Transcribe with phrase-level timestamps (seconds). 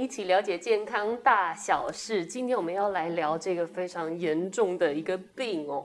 [0.00, 2.24] 一起了解健康大小事。
[2.24, 5.84] 今天我们要来聊这个非常严重的一个病哦。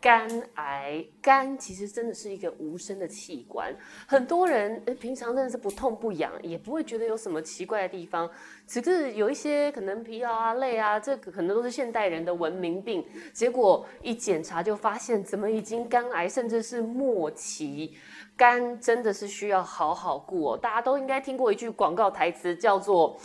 [0.00, 3.74] 肝癌，肝其实真的是一个无声的器官，
[4.06, 8.30] 很多人平常真的是不痛不痒，也不会觉得有什么奇怪的地方。
[8.64, 13.04] 只是有一些可能疲劳啊、累啊，这个可能都是现代人的文明病。
[13.32, 17.96] 结果一检查就发现，怎么已经肝癌，甚至是末期。
[18.36, 20.56] 肝真的是需要好好顾哦。
[20.56, 23.18] 大家都应该听过一句广告台词，叫做。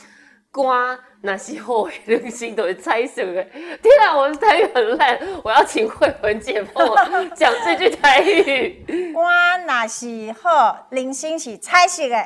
[0.54, 3.44] 肝那是好的，人心都会猜想的。
[3.82, 6.96] 天啊，我的台语很烂，我要请慧文姐帮我
[7.36, 9.12] 讲这句台语。
[9.14, 12.18] 瓜那是好，人心是彩色的；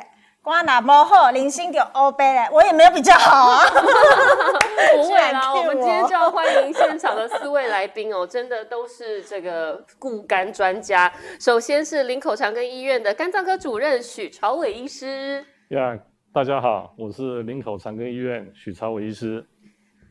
[0.42, 2.54] 瓜那不好，人心就黑白的。
[2.54, 3.64] 我也没有比较好啊。
[4.94, 11.10] 不会啦，我们今天就要欢迎现场的四位来宾哦，真的都是这个顾肝专家。
[11.40, 15.46] 首先是林口长庚医院的肝脏科主任许朝伟医师。
[15.70, 16.00] Yeah.
[16.30, 19.44] 大家好，我是林口长庚医院许超伟医师。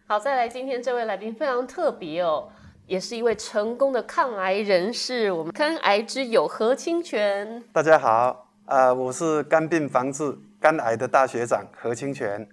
[0.07, 2.49] 好，再来，今天这位来宾非常特别哦，
[2.87, 7.63] 也是一位成功的抗癌人士，我们肝癌之友何清泉。
[7.71, 12.49] 大家好，呃，我是肝病防治肝癌的大学长何清泉，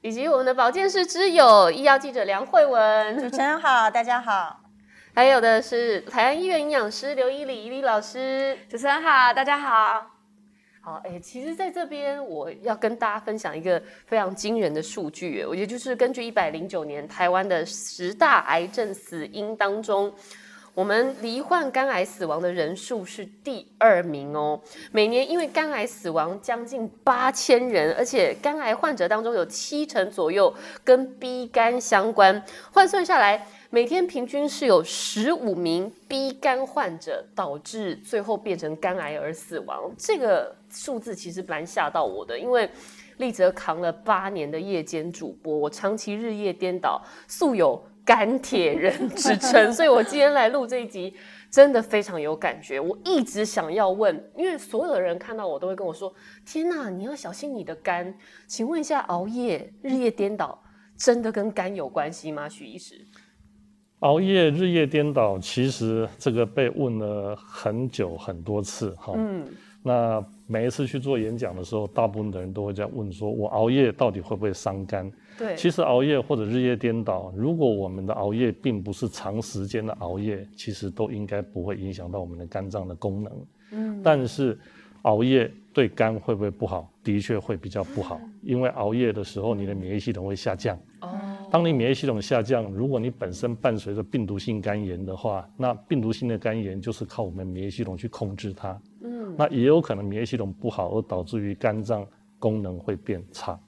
[0.00, 3.18] 以及我们的保健室之友医药记者梁慧文。
[3.18, 4.60] 主持人好，大家好。
[5.12, 8.56] 还有的是台安医院营养师刘依里，一里老师。
[8.70, 10.11] 主持人好，大家好。
[10.84, 20.12] 好，哎、其实在这边我要跟大家分享一个非常惊人的数据，我觉得就是根据一百零九年台湾的十大癌症死因当中，
[20.74, 24.60] 我们罹患肝癌死亡的人数是第二名哦。
[24.90, 30.52] 每年因为肝癌死亡将近八千人，而且肝癌患者当中有七成左右
[30.82, 33.46] 跟 B 肝相关，换算下来。
[33.74, 42.68] 每天平均是有十五名 B 肝患者导致最后变成肝癌而死亡，这个数字其实蛮吓到我的，因为
[43.16, 51.16] 立泽扛了八年的夜间主播，我长期日夜颠倒，素有肝铁人之称， 所以我今天来录这一集
[51.50, 52.78] 真的非常有感觉。
[52.78, 56.12] 我一直想要问，因为所有的人看到我都会跟我说
[56.44, 58.14] ：“天哪，你要小心你的肝。”
[58.46, 60.62] 请问一下，熬夜、日夜颠倒
[60.98, 62.46] 真的跟肝有关系吗？
[62.46, 63.00] 许医师？
[64.02, 69.14] 熬夜、日夜颠倒，其实这个被问了很久很多次，哈。
[69.16, 69.44] 嗯。
[69.84, 75.56] 那每一次去做演讲的时候，大部分的人都会在问说：“我熬夜到底会不会伤肝？”对。
[75.56, 83.32] 其实熬夜或者日夜颠倒，如果我们的熬夜并不是长时间的熬夜，其实都应该不会影响到我们的肝脏的功能。
[83.72, 84.00] 嗯。
[84.04, 84.56] 但是
[85.02, 86.88] 熬夜对肝会不会不好？
[87.02, 90.76] 的确会比较不好，因为熬夜的时候，你的免疫系统会下降。
[91.00, 91.10] 哦。
[91.52, 98.80] 当你免疫系统下降，如果你本身伴随着病毒性肝炎的话，那病毒性的肝炎就是靠我们免疫系统去控制它。
[99.02, 102.06] 嗯，那也有可能免疫系统不好而导致于肝脏
[102.38, 103.60] 功能会变差。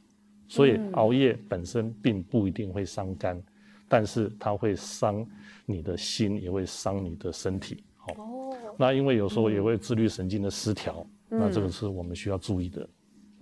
[0.48, 3.38] 所以熬夜本身并不一定会伤肝，
[3.86, 5.22] 但是它会伤
[5.66, 7.84] 你的心，也会伤你的身体。
[8.16, 12.88] 哦，那因为有时候也会自律神经的失调，那这个是我们需要注意的。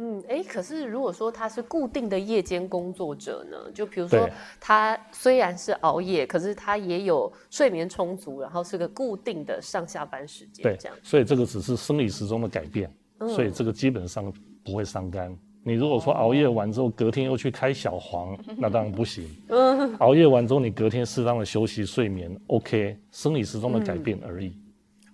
[0.05, 3.71] 嗯，哎、欸，可是如果说他是固定的夜间工作者呢？
[3.73, 10.99] 就比如说他虽然是熬夜，可是他也有睡眠充足，然后是个固定的上下班时间，对，这样。
[11.05, 14.33] 所以这个只是生理时钟的改变，嗯，所以这个基本上
[14.65, 15.33] 不会伤肝。
[15.63, 19.29] 你如果说熬夜完之后隔天又去开小黄，那当然不行。
[19.51, 24.49] 嗯， 熬夜完之后你隔天适当的休息睡眠，OK，生理时钟的改变而已。
[24.49, 24.59] 嗯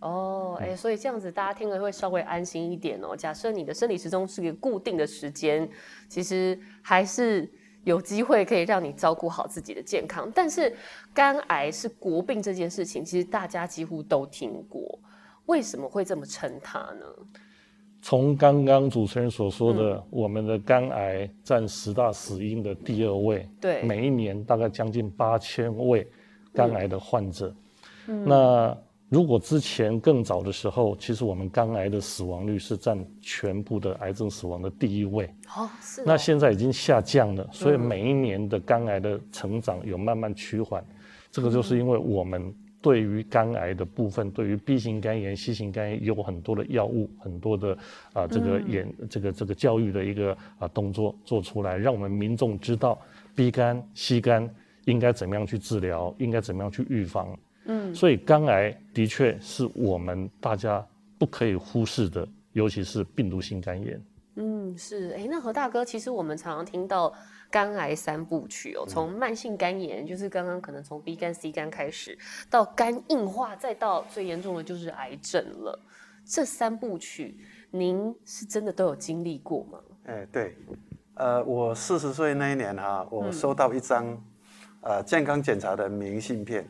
[0.00, 3.16] 哦，哎，所以这样子大家听了会稍微安心一点哦。
[3.16, 5.68] 假设你的生理时钟是一个固定的时间，
[6.08, 7.48] 其实还是
[7.84, 10.30] 有机会可以让你照顾好自己的健康。
[10.34, 10.74] 但是
[11.14, 14.98] 肝癌是国病这件事情，其实大家几乎都听过，
[15.46, 17.06] 为什么会这么称它呢？
[18.02, 26.06] 从刚刚主持人所说的，嗯、我们的肝癌占十大死因的第二位，对，每一年大概将近八千位
[26.52, 27.54] 肝癌的患者，
[28.06, 28.78] 嗯、那。
[29.08, 35.24] 如果之前更早的时候，其实我们肝癌的死亡率是占全部的癌症死亡的第一位。
[35.56, 36.02] 哦，是。
[36.04, 40.84] 那现在已经下降了，所以每一年的肝癌的成长有慢慢趋缓。
[41.30, 47.76] 这个就是因为我们对于肝癌的部分，对于 B 型肝炎、C 型肝炎有很多的药物，很多的
[48.12, 52.98] 啊这个演这个这个教育的一个啊动作做出来，让我们民众知道
[53.34, 54.48] B 肝、C 肝
[54.84, 57.34] 应该怎么样去治疗，应该怎么样去预防。
[57.68, 60.84] 嗯，所以肝癌的确是我们大家
[61.18, 64.02] 不可以忽视的，尤其是病毒性肝炎。
[64.36, 65.10] 嗯，是。
[65.10, 67.12] 哎、欸，那何大哥，其实我们常常听到
[67.50, 72.16] 肝癌三部曲哦，从慢性肝炎，就是刚刚可能从 B 肝、C 肝开始，
[72.48, 75.78] 到肝硬化，再到最严重的就是癌症了。
[76.24, 77.36] 这三部曲，
[77.70, 79.78] 您是真的都有经历过吗？
[80.04, 80.56] 哎、欸，对。
[81.14, 84.22] 呃，我四十岁那一年哈、啊，我收到一张、嗯
[84.82, 86.64] 呃、健康检查的明信片，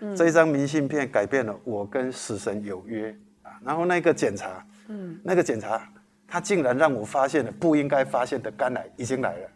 [0.00, 3.52] 嗯、这一张明信片改变了我跟死神有约啊。
[3.64, 5.82] 然后那个检查，嗯，那个检查，
[6.26, 9.48] 他竟然让我发现了不应该发现的肝癌已经来了。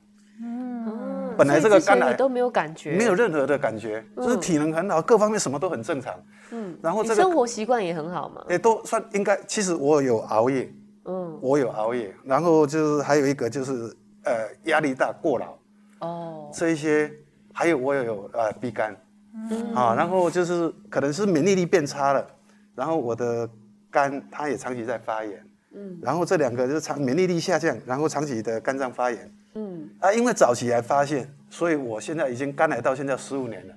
[0.43, 6.15] 嗯，本来这个肝癌都没有感觉，没有任何的感觉，嗯、就是体能很好，各方面什么都很正常。
[6.53, 9.39] 嗯，然后这个生活习惯也很好嘛，也都算应该。
[9.47, 10.73] 其实我有熬夜，
[11.05, 13.95] 嗯，我有熬夜，然后就是还有一个就是。
[14.25, 15.57] 呃，压力大、过劳，
[16.01, 16.55] 哦，oh.
[16.55, 17.11] 这一些，
[17.55, 18.95] 还有我也有呃，B 肝，
[19.35, 22.27] 嗯，啊，然后就是可能是免疫力变差了，
[22.75, 23.49] 然后我的
[23.91, 25.45] 肝它也长期在发炎，
[25.75, 33.75] 嗯，然后这两个就是长免疫力下降，然后长期的肝脏发炎，嗯，啊，因为早期来发现，所以我现在已经肝癌到现在十五年了，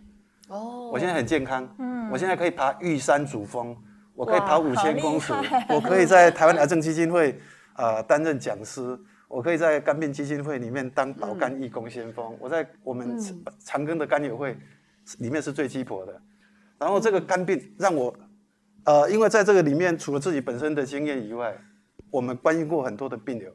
[0.49, 0.93] 哦，oh.
[0.93, 3.75] 我现在很健康，嗯，我现在可以爬玉山主峰，
[4.15, 5.33] 我可以跑五千公尺，
[5.69, 7.31] 我可以在台湾癌症基金会
[7.73, 8.97] 啊、呃、担任讲师。
[9.27, 12.33] 我可以在肝病基金会里面当保肝义工先锋。
[12.33, 13.17] 嗯、我在我们
[13.63, 14.57] 长庚的肝友会
[15.19, 16.21] 里面是最鸡婆的。
[16.77, 18.13] 然后这个肝病让我，
[18.85, 21.55] 呃，因为在这个里面，除了自己本身的经验以外，
[22.09, 23.51] 我们关心过很多的病友。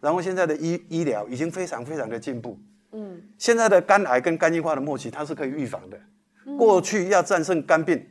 [0.00, 2.58] 然后现在的医医疗已经非常非常的进步。
[2.92, 3.22] 嗯。
[3.38, 6.00] 现在的肝癌跟肝硬化的末期，它是可以预防的。
[6.46, 8.04] 嗯、过去要战胜肝病，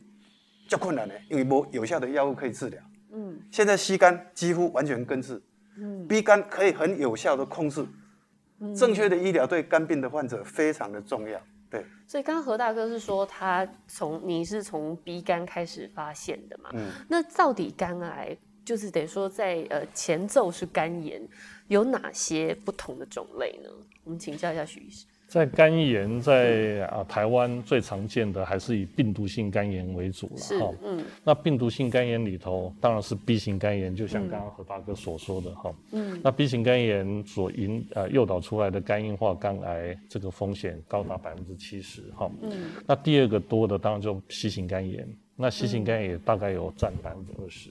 [0.69, 2.81] 较困难的，因为没有效的药物可以治疗。
[3.13, 3.39] 嗯。
[3.51, 5.41] 现在 C 肝几乎完全根治。
[5.77, 7.85] 嗯，B 肝可以很有效的控制，
[8.59, 11.41] 嗯、正确的医疗对肝病的患者非常的重要。
[11.71, 16.69] 对，所以刚刚何大哥是说他从你是从鼻肝开始发现的嘛？
[16.73, 21.25] 嗯，那到底肝癌就是等于说在呃前奏是肝炎，
[21.69, 23.69] 有哪些不同的种类呢？
[24.03, 25.05] 我们请教一下徐医师。
[25.31, 30.73] 在肝炎，在啊台湾最常见的还是以病毒性肝炎为主了哈。
[30.83, 31.05] 嗯。
[31.23, 35.73] 那病毒性肝炎里头，当然是 B 型肝炎，就像刚刚何大哥所说的哈。
[35.93, 36.19] 嗯。
[36.21, 42.29] 那 B 型肝炎所引呃诱导出来的肝硬化、肝癌，这个风险高达百分之七十哈。
[42.41, 42.51] 嗯。
[42.85, 45.07] 那第二个多的当然就 C 型肝炎，
[45.37, 47.69] 那 C 型肝炎也大概有占百分之二十。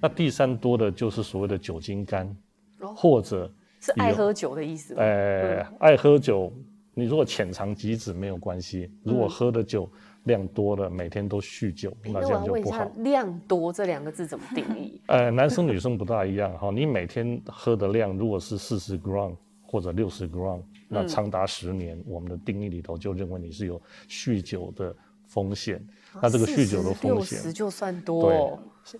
[0.00, 2.36] 那第三多的就是所谓的酒精肝，
[2.78, 3.50] 或者
[3.80, 4.94] 是爱喝酒的意思。
[4.94, 6.52] 呃，爱喝酒。
[6.94, 9.90] 你如果浅尝即止没有关系，如果喝的酒
[10.24, 12.90] 量多了，每天都酗酒，嗯、那这样就不好。
[12.98, 15.00] 量多这两个字怎么定义？
[15.08, 16.70] 呃，男生女生不大一样哈。
[16.70, 19.36] 你每天喝的量如果是四十 gram
[19.66, 24.94] 或者六十 gram，那长达十年，嗯、我们的定义里头就认为你是有酗酒的
[25.26, 25.76] 风险。
[26.12, 28.58] 啊、那这个酗酒的风险，六十就算多，哦。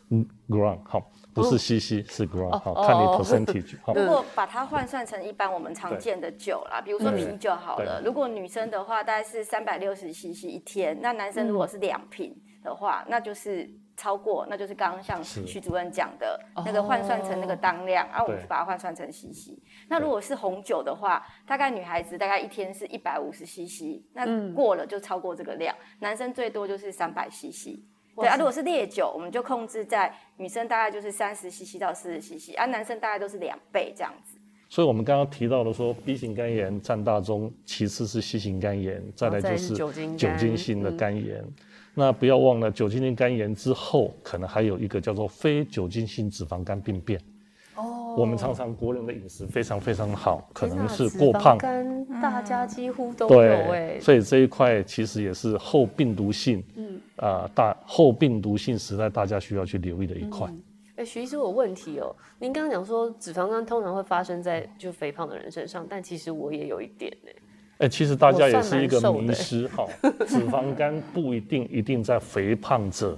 [0.09, 1.11] 嗯，gram 好。
[1.35, 3.77] 不是 CC，是 gram，好，看你 percentage。
[3.95, 19.59] 如果把它换算成一般我们常见的酒啦，比如说啤酒好了，如果女生的话大概是三百六十 CC 一天，那男生如果是两瓶的话，那就是超过，那就是刚刚像徐主任讲的那个换算成那个当量，啊，我们把它换算成 CC。
[19.89, 27.79] 那如果是红酒的话，大概女孩子大概一天是一百五十 CC，那过了就超过这个量，男生最多就是三百 CC。
[28.17, 34.39] 对啊，如果是烈酒，我们就控制在女生大概就是三十 CC 到四十 CC，而男生大概都是两倍这样子。
[34.69, 41.37] 所以，我们刚刚提到的说，B 型肝炎占大宗，其次是 C 型肝炎，再来就是酒精性的肝炎。
[41.39, 41.55] 嗯、
[41.95, 47.21] 那不要忘了，酒精性肝炎之后，可能还有一个叫做非酒精性脂肪肝病变。
[48.17, 57.01] 我们常常国人的饮食非常非常好，可能是过胖，跟大家几乎都有对，所以这一块其实也是后病毒性，嗯。
[57.17, 60.49] 啊、呃、大后病毒性时代大家需要去留意的一块。
[60.97, 67.31] 哎、嗯，许医师有问题哦，您刚刚讲说脂肪肝通常会发生在就肥胖的人身上，但其实我也有一点呢。
[67.79, 69.87] 哎，其实大家也是一个迷思哈，
[70.27, 73.17] 脂肪肝不一定一定在肥胖者。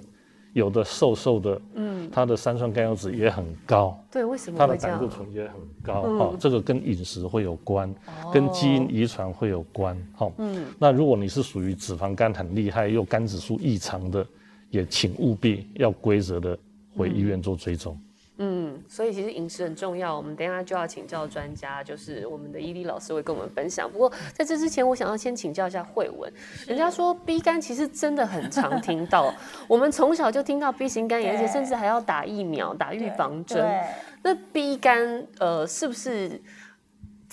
[0.56, 4.58] 有的瘦瘦的，嗯，他的三酸甘油酯也很高，对，为什么？
[4.58, 7.90] 他的胆固醇也很高，哈、嗯，这个跟饮食会有关，
[8.24, 14.26] 哦、跟基因遗传会有关，哈，嗯，那如果你是属于脂肪肝很厉害又肝指数异常的，
[14.70, 16.58] 也请务必要规则的
[16.96, 17.94] 回医院做追踪。
[18.38, 20.16] 嗯嗯，所以其实饮食很重要。
[20.16, 23.90] 我们等一下就要请教专家，就是我们的伊利老师会跟我们分享。
[23.90, 26.30] 不过在这之前，我想要先请教一下慧文。
[26.66, 29.34] 人家说 B 肝其实真的很常听到，
[29.66, 33.64] 我们从小就听到 B 型肝炎，而且甚至还要打疫苗、打预防针。
[34.22, 36.40] 那 B 肝呃，是不是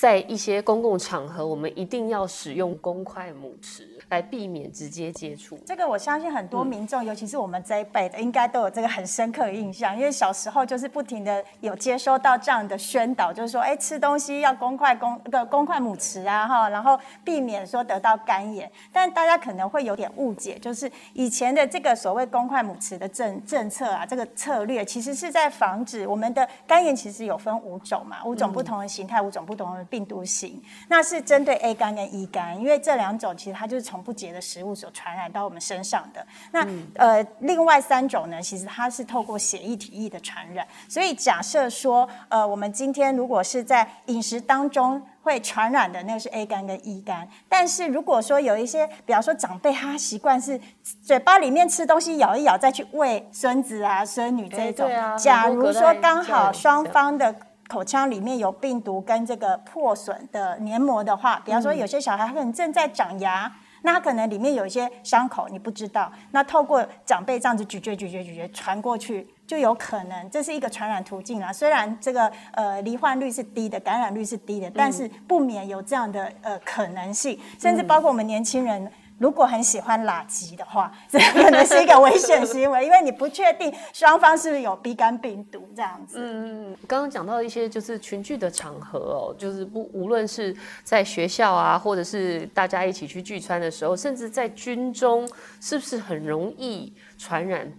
[0.03, 3.83] 在一些公共场合，我们一定要使用公筷母匙？
[4.09, 9.97] 来避免直接接触，这个我相信很多民众，尤其是我们这一辈的，应该都有这个很深刻的印象。
[9.97, 18.69] 因为小时候就是不停的有接收到这样的宣导，就是说，哎，吃东西要公筷公个公筷母匙啊，哈，然后避免说得到肝炎。
[18.91, 36.25] 但大家可能会有点误解，就是以前的这个所谓公筷母匙的政政策啊，这个策略其实是在防止我们的肝炎，其实有分五种嘛，五种不同的形态，五种不同的病毒型，那是针对 A 肝跟 E 肝，因为这两种其实它就是从不洁的食物所传染到我们身上的。
[36.51, 40.67] 那、嗯、呃，另外三种呢，其实它是透过血液、体液的传染。
[40.89, 47.29] 所以假设说，呃，我们今天如果是在饮食当中会传染的，那个是 A 肝跟 E 肝。
[47.47, 50.59] 但是如果说有一些，比方说长辈他习惯是
[51.03, 57.35] 嘴巴里面吃东西咬一咬再去喂孙子啊、孙女这种，啊、假如说刚好双方的。
[57.67, 63.51] 口腔里面有病毒跟这个破损的黏膜的话，比方说有些小孩可能正在长牙，
[63.83, 71.51] 那他可能里面有一些伤口，你不知道，那透过长辈这样子咀嚼咀嚼咀嚼传过去，就有可能这是一个传染途径啦。
[71.51, 78.91] 虽然这个呃罹患率是低的，感染率是低的，但是不免有这样的呃可能性，甚至包括我们年轻人。
[79.19, 86.17] 如果很喜欢垃圾的话， 这可能是一个危险行为，因为你不确定双方是不是有 B 肝病毒这样子。
[86.19, 95.29] 嗯嗯，刚刚讲到一些就是群聚的场合哦，就是不无论是在学校啊，或者是大家一起去聚餐的时候，甚至在军中，
[95.61, 97.71] 是不是很容易传染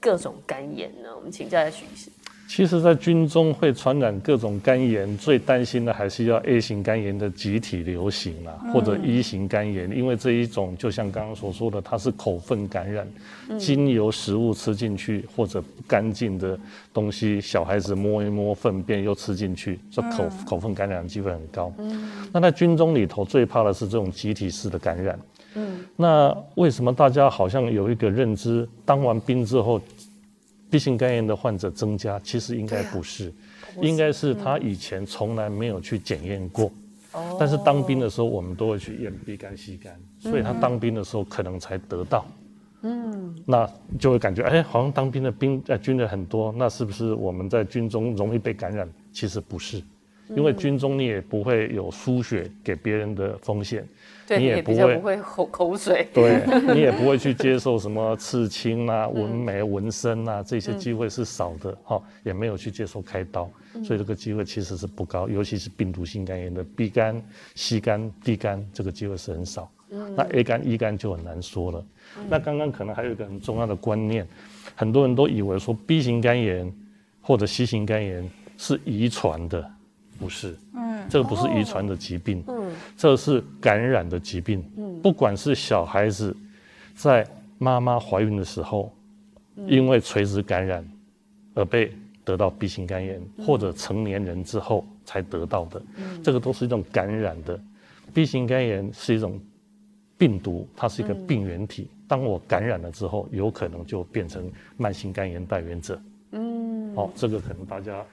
[0.00, 1.08] 各种肝炎呢？
[1.16, 2.10] 我们请教一下许医师。
[2.50, 13.06] 其实，在军中会传染各种肝炎，最担心的还是要 A 型肝炎的集体流行啊，或者 E 型肝炎，因为这一种就像刚刚所说的，它是口粪感染，
[13.56, 16.58] 经由食物吃进去或者不干净的
[16.92, 21.72] 东西，小孩子摸一摸粪便又吃进去，这口口粪感染的机会很高。
[22.32, 25.16] 那在军中里头最怕的是这种集体式的感染。
[25.96, 29.80] 那为什么大家好像有一个认知，当完兵之后
[30.70, 33.32] ？B 型肝炎的患者增加，其实应该不是，
[33.80, 36.70] 应该是他以前从来没有去检验过。
[37.38, 42.24] 但是当兵的时候，我们都会去验 B 肝、C 肝，所以他当兵的时候可能才得到。
[42.82, 48.88] 嗯，那就会感觉，哎，好像当兵的兵呃军人很多，那是不是我们在军中容易被感染？
[49.12, 49.82] 其实不是。
[50.36, 53.86] 因为军中你也不会有输血给别人的风险，
[54.26, 56.42] 对你也不会不会口口水， 对
[56.74, 63.50] 你也不会去接受什么刺青啊、纹眉、纹身啊，这些机会是少的哈、嗯，也没有去接受开刀，
[63.84, 67.22] 所以这个机会其实是不高，尤其是病毒性肝炎的 B 肝、
[67.54, 69.70] C 肝、D 肝，这个机会是很少。
[70.16, 71.84] 那 A 肝、E 肝就很难说了。
[72.28, 74.24] 那刚刚可能还有一个很重要的观念，
[74.76, 76.72] 很多人都以为说 B 型肝炎
[77.20, 79.68] 或者 C 型肝炎是遗传的。
[80.20, 86.36] 不是，嗯，这个不是遗传的疾病，嗯，这是感染的疾病，嗯，不管是小孩子
[86.94, 88.94] 在妈妈怀孕的时候，
[89.66, 90.86] 因为垂直感染
[91.54, 91.90] 而被
[92.22, 95.82] 得到 B 型肝炎，或者成年人之后才得到的，
[96.22, 97.58] 这个都是一种感染的。
[98.12, 99.40] B 型肝炎是一种
[100.18, 105.98] 病毒，它是一个病原体，当我感染了之后，有可能就变成慢性肝炎带原者，
[106.32, 108.04] 嗯，好，这个可能大家。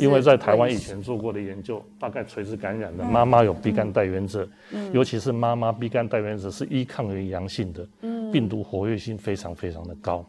[0.00, 4.48] 因为在台湾以前做过的研究，大概垂直感染的妈妈有 B 肝带原者，
[4.92, 7.86] 尤其是妈妈 B 肝带原者是 E 抗原阳性的，
[8.32, 10.24] 病毒活跃性非常非常的高，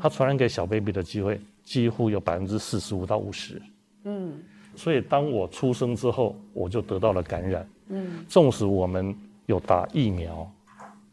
[0.00, 3.60] 它传染给小 baby 的机会几乎有百分之四十五到五十，
[4.04, 4.32] 嗯，
[4.74, 9.14] 所以当我出生之后，我就得到了感染，嗯，纵使我们
[9.46, 10.50] 有打疫苗。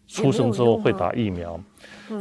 [0.08, 1.60] 出生之后会打疫苗，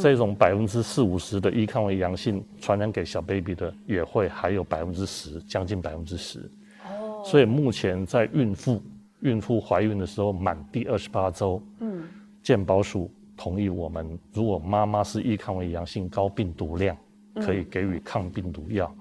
[0.01, 6.39] 这种百分之四五十的 E 抗为阳性传染给小 baby 的也会还有百分之十，将近百分之十。
[6.87, 8.83] 哦，所以目前在孕妇
[9.21, 12.05] 孕妇怀孕的时候满第二十八周，嗯，
[12.43, 16.97] 健保署同意我们，如果妈妈是 E 抗为阳性高病毒量，
[17.35, 18.95] 可以给予抗病毒药，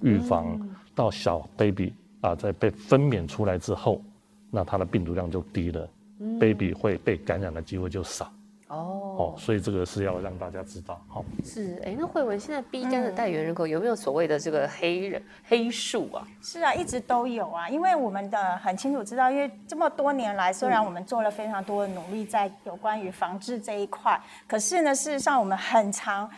[0.00, 0.58] 预防
[0.94, 4.02] 到小 baby 啊在被分娩出来之后，
[4.50, 5.88] 那它的病毒量就低了。
[6.38, 8.32] Baby 会被感染的机会就少
[8.68, 10.98] 哦，哦，所以这个是要让大家知道。
[11.06, 16.26] 好，是哎，那慧文现在 B 肝的带原人口有没有所谓的这个黑人黑数啊？
[16.40, 26.30] 是啊，一直都有啊，因为我们的很清楚知道，因为这么多年来，虽然我们做了非常多的努力在有关于防治这一块，可是呢，事实上我们很常。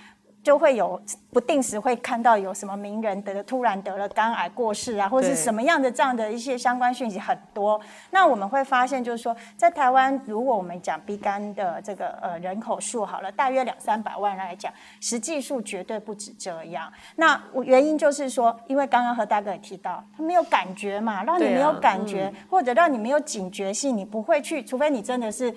[0.45, 1.01] 就会有
[1.33, 7.81] 不定时会看到有什么名人得突然得了肝癌过世啊，或者是什么样的这样的一些相关讯息很多。
[8.11, 14.71] 那我们会发现，就是说在台湾，如果我们讲 B 肝的这个呃人口数好了，大约两三百万来讲，
[15.01, 16.93] 实际数绝对不止这样。
[17.17, 25.55] 那我原因就是说，因为刚刚何大哥也提到，他没有感觉嘛，让你没有感觉，或者让你没有警觉性，你不会去，除非你真的是。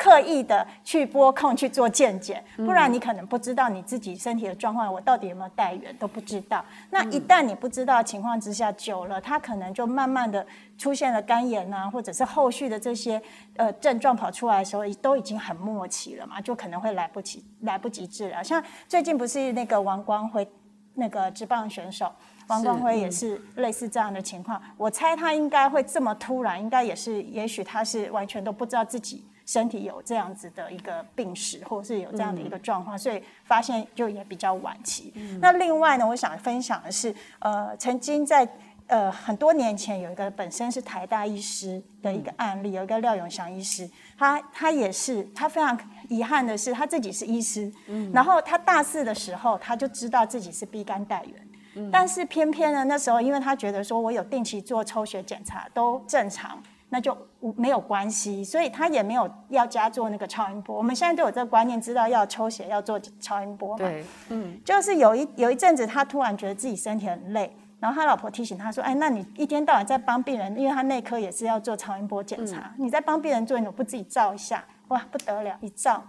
[0.00, 6.64] 刻意的去拨空去做健检，不然你可能不知道你自己身体的状况，我到底有没有带源都不知道。
[6.88, 10.46] 那一旦你不知道情况之下，久了，它可能就慢慢的
[10.78, 13.20] 出现了肝炎啊，或者是后续的这些
[13.58, 18.42] 呃症状跑出来的时候，都已经很末期了嘛，就可能会来不及来不及治疗。
[18.42, 20.48] 像最近不是那个王光辉
[20.94, 22.10] 那个直棒选手。
[22.46, 24.60] 王光辉也是类似这样的情况。
[24.64, 35.12] 嗯、我猜他应该会这么突然，应该也是，也许他是完全都不知道自己身体有这样子的一个病史，或是有这样的一个状况，嗯、所以发现就也比较晚期。
[35.16, 38.48] 嗯、那另外呢，我想分享的是，呃，曾经在。
[38.90, 43.88] 呃，很多年前有一个本身是台大医师的一个案例，有一个廖永祥医师，
[44.18, 45.78] 他他也是，他非常
[46.08, 57.16] 遗憾的是他自己是医师，嗯，然后他大四的时候他就知道自己是 B 肝带原，嗯，但是偏偏呢那时候因为他觉得说我有定期做抽血检查都正常，那就
[57.56, 60.76] 没有关系，所以他也没有要加做那个超音波。
[60.76, 67.56] 我们现在都有这个观念，知道要抽血要做超音波嘛，对，嗯，就是有一有一阵子他突然觉得自己身体很累。
[67.80, 74.62] 然后他老婆提醒他说：“哎，那你一天到晚在帮病人，因为他内科也是要做超音波检查，嗯、你在帮病人做，你怎么不自己照一下？
[74.88, 76.04] 哇，不得了，一照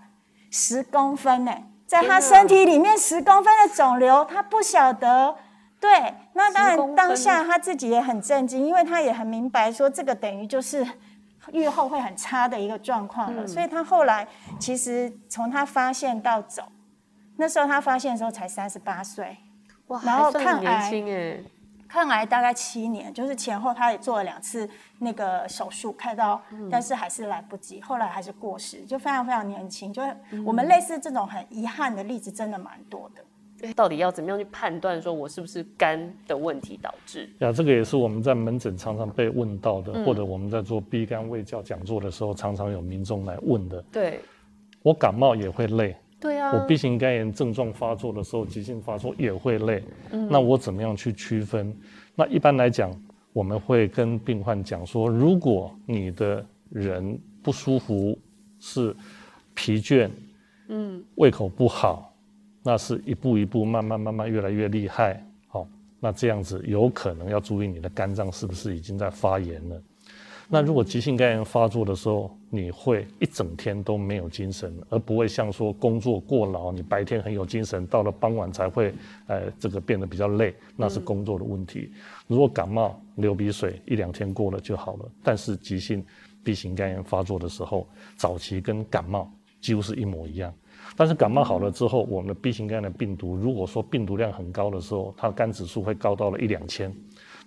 [0.50, 1.54] 十公分呢，
[1.88, 5.34] 在他身体里面十公分的肿瘤，他不晓得。
[5.80, 10.86] 对，那当然当下他自己也很震惊，因为他也很明白说这个等于就是
[11.54, 13.44] 预后会很差的一个状况了。
[13.44, 14.28] 嗯、所以他后来
[14.60, 16.64] 其实从他发现到走，
[17.38, 19.38] 那时候他发现的时候才三十八岁，
[19.88, 21.40] 哇，然后看年轻哎。”
[21.92, 24.66] 抗癌大概七年，就是前后他也做了两次
[25.00, 29.92] 那个手术，开刀，嗯、但是还是来不及，后来还是过世，就非常非常年轻。
[29.92, 30.02] 就
[30.46, 33.22] 我们类似这种很遗憾的例子，真的蛮多的。
[33.62, 37.30] 嗯、到底要怎么样去判断说我是不是肝的问题导致？
[37.40, 43.82] 呀，这个也是我们在门诊常常被问到的，嗯、或者我们在做 B 肝胃教讲座的时候，常常有民众来问的。
[43.92, 44.20] 对，
[44.82, 45.96] 我感冒也会累。
[46.20, 49.84] 对啊，我 B 型肝炎症状发作的时候，急性发作也会累。
[50.12, 51.76] 嗯，那我怎么样去区分？
[52.16, 52.92] 那一般来讲，
[53.34, 58.16] 我们会跟病患讲说，如果你的人不舒服，
[58.60, 58.96] 是
[59.56, 60.10] 疲倦，
[60.68, 62.11] 嗯，胃口不好，
[62.64, 65.24] 那是一步一步慢慢慢慢越来越厉害。
[65.48, 65.68] 好，
[66.00, 69.82] 那这样子有可能要注意你的肝脏是不是已经在发炎了。
[70.54, 78.94] 那如果急性肝炎发作的时候，你会一整天都没有精神，而不会像说工作过劳，你白天很有精神，到了傍晚才会，
[79.28, 81.90] 呃，这个变得比较累，那是工作的问题。
[82.28, 85.10] 如果感冒、流鼻水，一两天过了就好了。
[85.24, 86.06] 但是急性
[86.44, 89.32] B 型肝炎发作的时候，早期跟感冒
[89.62, 90.54] 几乎是一模一样。
[90.96, 96.94] 但是感冒好了之后，我们的 B 型肝炎的病毒，如果说病毒量很高的时候，它的肝指数会高到了一两千。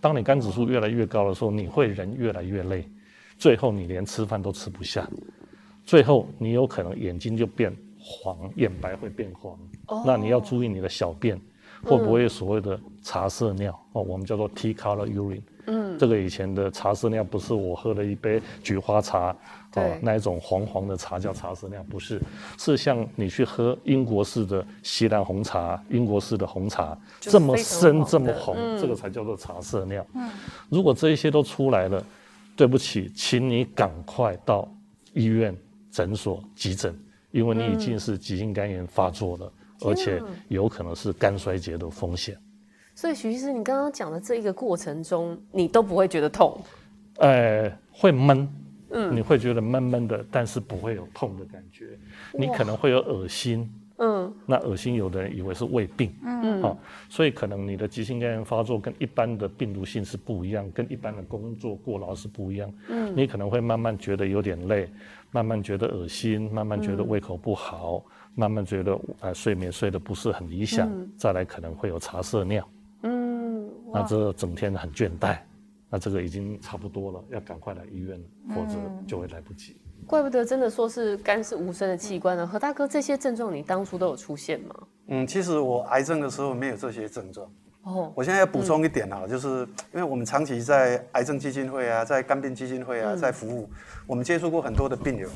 [0.00, 2.88] 当你肝指数越来越高的时候，你会人越来越累。
[3.36, 5.08] 最后你连吃饭都吃不下，
[5.84, 9.58] 最后你有可能眼睛就变黄，眼白会变黄。
[9.88, 11.36] 哦，那你要注意你的小便
[11.82, 15.42] 会不会所谓的茶色尿哦，我们叫做 tea color urine。
[15.66, 19.34] 嗯，这个以前的茶色尿不是我喝了一杯菊花茶
[19.74, 22.20] 哦，那一种黄黄的茶叫茶色尿，不是，
[22.58, 30.06] 是像你去喝英国式的西兰红茶，英国式的红茶这么深这么红，这个才叫做茶色尿。
[30.14, 30.30] 嗯，
[30.68, 32.04] 如果这一些都出来了。
[32.56, 34.72] 对不起，请你赶快到
[35.12, 35.52] 医院、
[35.90, 36.96] 诊所、急诊，
[37.32, 42.38] 因为你已经是急性肝炎发作了，嗯、而且有可能是肝衰竭的风险。
[42.94, 46.56] 所以，徐医师，你刚刚讲的这一个过程中，你都不会觉得痛？
[47.16, 48.48] 呃，会闷，
[48.94, 51.98] 嗯，你会觉得闷闷的，但是不会有痛的感觉，
[52.32, 53.70] 你可能会有恶心。
[53.98, 56.78] 嗯，那恶心，有的人以为是胃病，嗯，好、哦，
[57.08, 62.68] 所以可能你的急性肝炎发作跟一般的病毒性是不一样，跟一般的工作过劳是不一样。
[62.88, 64.90] 嗯，你可能会慢慢觉得有点累，
[65.30, 72.68] 慢慢觉得恶心，慢慢觉得胃口不好，嗯、慢慢觉得呃睡眠睡得不是很理想，嗯、再来可能会有茶色尿。
[73.02, 75.38] 嗯，那这整天很倦怠，
[75.94, 78.74] 那这个已经差不多了，要赶快来医院了，否则
[79.06, 79.76] 就会来不及。
[80.08, 82.44] 怪不得真的说是肝是无声的器官呢。
[82.44, 84.74] 何大哥，这些症状你当初都有出现吗？
[85.06, 87.48] 嗯，其实我癌症的时候没有这些症状。
[87.84, 89.60] 哦，我现在要补充一点啊，嗯、就是
[89.92, 93.70] 因为我们长期在癌症基金会啊，在肝病基金会啊，嗯、在服务，
[94.04, 95.28] 我们接触过很多的病友，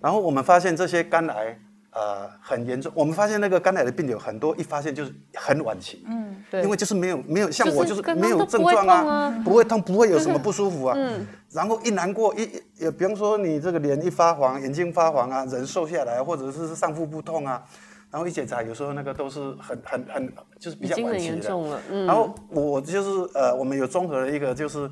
[0.00, 1.60] 然后我们发现这些肝癌。
[1.90, 2.92] 呃，很严重。
[2.94, 6.04] 我们发现那个肝癌的病友很多，一发现就是很晚期。
[6.06, 6.62] 嗯，对。
[6.62, 10.94] 因为就是没有没有像我就是没有症状啊，不会痛，不会有什么不舒服啊。
[10.96, 11.26] 嗯。
[11.50, 17.62] 然后一难过，一也比方说你这个脸一发黄，眼睛发黄啊，人瘦下来，或者是上腹部痛啊，
[18.10, 21.80] 然后一检查，有时候那个都是很很很就是比较晚期的。
[21.90, 22.06] 嗯。
[22.06, 24.88] 然后我就是呃，我们有综合的一个就是，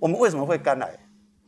[0.00, 0.90] 我们为什么会肝癌？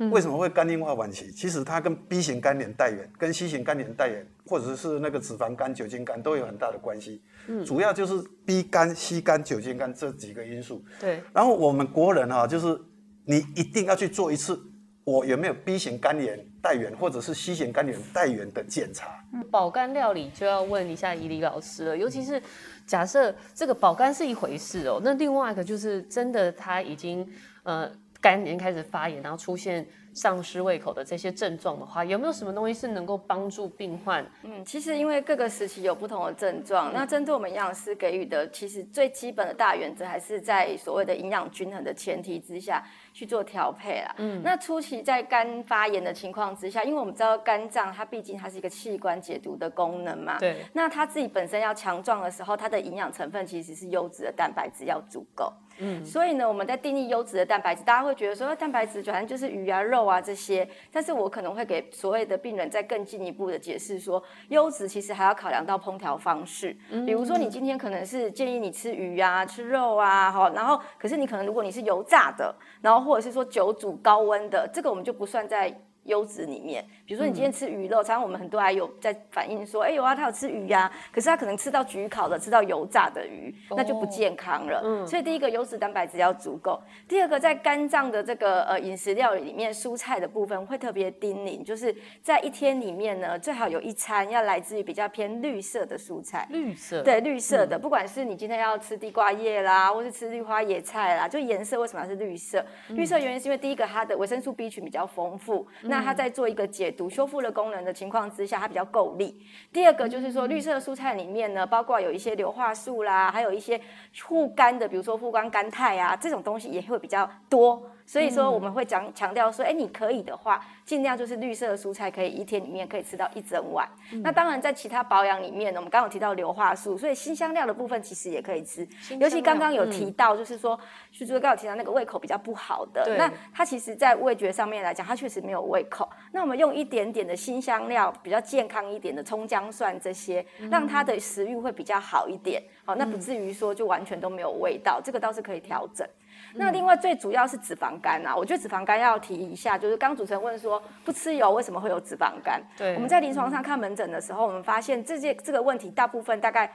[0.08, 1.30] 为什么会肝硬化晚期？
[1.30, 7.20] 其实它跟 B 型肝炎带原、跟 C 型肝炎带原，或者是那个脂肪肝、酒精肝都有很大的关系。
[7.48, 8.14] 嗯，主要就是
[8.46, 10.82] B 肝、C 肝、酒精肝这几个因素。
[10.98, 11.22] 对。
[11.34, 12.80] 然后我们国人哈、啊，就是
[13.24, 14.58] 你一定要去做一次
[15.04, 19.08] 我有没有 B 型肝炎带原，或者是 C 型肝炎带原的检查。
[19.32, 22.40] 嗯保肝料理就要问一下怡里老师了，尤其是
[22.86, 27.26] 假设这个保肝是一回事哦，那另外一个就是真的他已经
[27.62, 29.86] 呃肝已经开始发炎，然后出现。
[30.12, 34.26] 丧失胃口的这些症状的话，有没有什么东西是能够帮助病患？
[34.42, 44.12] 嗯，其实因为各个时期有不同的症状，嗯、那针对我们营养师给予的，其实最基本的大原则还是在所谓的营养均衡的前提之下去做调配啦。
[44.18, 55.52] 嗯，那初期在肝发炎的情况之下，因为我们知道肝脏它毕竟它是一个器官解毒的功能嘛，对，那它自己本身要强壮的时候，它的营养成分其实是优质的蛋白质要足够。
[55.80, 60.68] 嗯，所以呢，我们在定义优质的蛋白质，大家会觉得说，蛋白质反正就是鱼啊、肉啊这些。
[60.92, 66.76] 但是我可能会给所谓的病人再更进一步的解释说，优质其实还要考量到烹调方式。
[67.06, 75.74] 比如说，你今天可能是建议你吃鱼啊、吃肉啊，好，然后可是你可能如果你是油炸的，然后或者是说久煮高温的，这个我们就不算在。
[76.10, 84.82] 优质里面，比如说你今天吃鱼肉，常常我们很多还有在反映说，哎有啊，他有吃鱼呀、啊，可是他可能吃到焗烤的，吃到油炸的鱼，那就不健康了。
[84.84, 96.46] 嗯，所以第一个优质蛋白质要足够，第二个在肝脏的这个呃饮食料理里面，蔬菜的部分会特别叮咛，就是在一天里面呢，最好有一餐要来自于比较偏绿色的蔬菜。
[96.50, 102.64] 绿色，对，绿色的，嗯、不管是你今天要吃地瓜叶啦，或是吃绿花野菜啦，就颜色为什么要是绿色？
[102.88, 105.66] 嗯、绿色原因是因为第一个它的维生素 B 群比较丰富。
[105.82, 109.46] 那它在做一个解毒、修复的功能的情况之下，它比较够力。
[109.72, 113.80] 第二个就是说，绿色蔬菜里面呢，包括有一些硫化素啦，还有一些
[114.24, 117.82] 护肝的，比如说护肝甘肽啊，这种东西也会比较多。
[118.10, 123.88] 所以说我们会讲强调说，哎，你可以的话，尽量就是绿色的蔬菜，可以一天里面可以吃到一整碗。
[124.12, 128.84] 嗯、那当然，在其他保养里面呢，我们刚刚有提到硫化素，所以新香料的部分其实也可以吃。
[129.20, 130.76] 尤其刚刚有提到，就是说，
[131.12, 136.10] 徐主任刚刚有提到那个胃口比较不好的，那他其实在味觉上面来讲，他确实没有胃口。
[136.32, 142.60] 那我们用一点点的新香料，比较健康一点的葱姜蒜这些，让他的食欲会比较好一点。
[142.84, 146.04] 好，那不至于说就完全都没有味道，这个倒是可以调整。
[146.54, 152.60] 那另外最主要是脂肪肝啊，我觉得脂肪肝要提一下，就是刚主持人问说不吃油为什么会有脂肪肝？
[152.76, 156.70] 对，我们在临床上看门诊的时候，我们发现这些这个问题大部分大概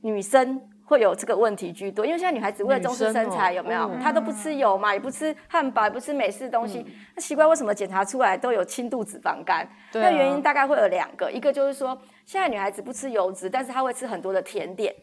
[0.00, 3.90] 女生会有这个问题居多，因为现在女孩子为了重视身材，有没有？
[4.02, 9.66] 她都不吃油嘛，也不吃汉堡，也不吃美式东西，那奇怪为什么检查出来都有轻度脂肪肝？
[9.92, 14.94] 那原因大概会有两个，一个就是说现在女孩子不吃油脂，但是她会吃很多的甜点。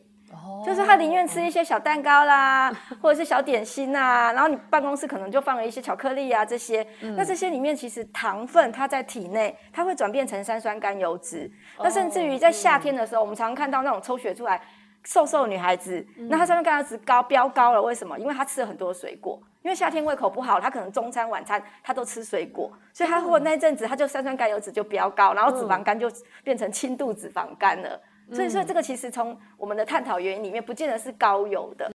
[0.66, 14.62] 就是他宁愿吃一些小蛋糕啦， 或者是小点心啊，然后你办公室可能就放了一些巧克力啊这些，嗯、那这些里面其实糖分它在体内它会转变成三酸甘油酯，哦、那甚至于在夏天的时候，嗯、我们常常看到那种抽血出来
[15.04, 18.18] 瘦瘦女孩子，嗯、那她三酸甘油脂高飙高了，为什么？
[18.20, 26.10] 因为她吃了很多水果，因为夏天胃口不好，她可能中餐晚餐她都吃水果，所以她如果那阵子她就三酸甘油脂就飙高，然后脂肪肝就
[26.44, 28.00] 变成轻度脂肪肝了。
[28.34, 31.90] 所以说，这个其实从我们的探讨原因里面，不见得是高油的。